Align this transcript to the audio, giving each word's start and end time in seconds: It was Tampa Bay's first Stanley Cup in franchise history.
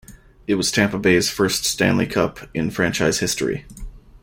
It 0.47 0.55
was 0.55 0.71
Tampa 0.71 0.97
Bay's 0.97 1.29
first 1.29 1.63
Stanley 1.63 2.07
Cup 2.07 2.39
in 2.55 2.71
franchise 2.71 3.19
history. 3.19 3.67